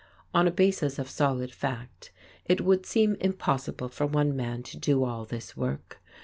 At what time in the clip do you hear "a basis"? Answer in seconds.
0.47-0.97